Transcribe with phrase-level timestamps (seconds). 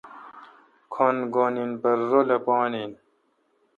[0.93, 2.91] کھن گھن این پرہ رلہ پان این